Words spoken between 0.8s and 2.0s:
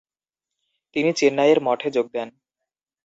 তিনি চেন্নাইয়ের মঠে